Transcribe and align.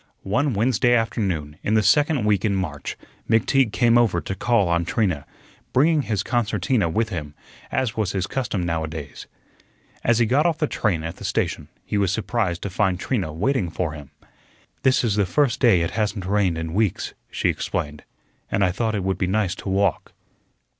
One 0.23 0.55
Wednesday 0.55 0.95
afternoon 0.95 1.57
in 1.61 1.75
the 1.75 1.83
second 1.83 2.25
week 2.25 2.43
in 2.43 2.55
March 2.55 2.97
McTeague 3.29 3.71
came 3.71 3.99
over 3.99 4.19
to 4.19 4.33
call 4.33 4.67
on 4.67 4.83
Trina, 4.83 5.27
bringing 5.73 6.01
his 6.01 6.23
concertina 6.23 6.89
with 6.89 7.09
him, 7.09 7.35
as 7.71 7.95
was 7.95 8.11
his 8.13 8.25
custom 8.25 8.63
nowadays. 8.65 9.27
As 10.03 10.17
he 10.17 10.25
got 10.25 10.47
off 10.47 10.57
the 10.57 10.65
train 10.65 11.03
at 11.03 11.17
the 11.17 11.23
station 11.23 11.67
he 11.85 11.99
was 11.99 12.11
surprised 12.11 12.63
to 12.63 12.69
find 12.71 12.99
Trina 12.99 13.31
waiting 13.31 13.69
for 13.69 13.91
him. 13.91 14.09
"This 14.81 15.03
is 15.03 15.17
the 15.17 15.27
first 15.27 15.59
day 15.59 15.81
it 15.81 15.91
hasn't 15.91 16.25
rained 16.25 16.57
in 16.57 16.73
weeks," 16.73 17.13
she 17.29 17.49
explained, 17.49 18.03
"an' 18.49 18.63
I 18.63 18.71
thought 18.71 18.95
it 18.95 19.03
would 19.03 19.19
be 19.19 19.27
nice 19.27 19.53
to 19.53 19.69
walk." 19.69 20.13